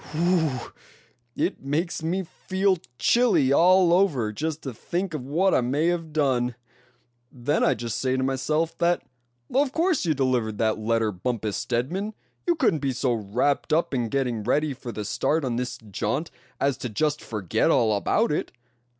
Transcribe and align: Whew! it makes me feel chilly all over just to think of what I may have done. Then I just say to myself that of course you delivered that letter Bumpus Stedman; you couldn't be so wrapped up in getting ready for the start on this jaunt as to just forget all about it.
Whew! 0.13 0.71
it 1.35 1.61
makes 1.61 2.01
me 2.01 2.23
feel 2.23 2.77
chilly 2.97 3.53
all 3.53 3.93
over 3.93 4.31
just 4.33 4.63
to 4.63 4.73
think 4.73 5.13
of 5.13 5.27
what 5.27 5.53
I 5.53 5.61
may 5.61 5.89
have 5.89 6.11
done. 6.11 6.55
Then 7.31 7.63
I 7.63 7.75
just 7.75 7.99
say 8.01 8.17
to 8.17 8.23
myself 8.23 8.75
that 8.79 9.03
of 9.53 9.71
course 9.71 10.03
you 10.03 10.15
delivered 10.15 10.57
that 10.57 10.79
letter 10.79 11.11
Bumpus 11.11 11.55
Stedman; 11.57 12.15
you 12.47 12.55
couldn't 12.55 12.79
be 12.79 12.93
so 12.93 13.13
wrapped 13.13 13.71
up 13.71 13.93
in 13.93 14.09
getting 14.09 14.41
ready 14.41 14.73
for 14.73 14.91
the 14.91 15.05
start 15.05 15.45
on 15.45 15.57
this 15.57 15.77
jaunt 15.77 16.31
as 16.59 16.77
to 16.77 16.89
just 16.89 17.21
forget 17.21 17.69
all 17.69 17.95
about 17.95 18.31
it. 18.31 18.51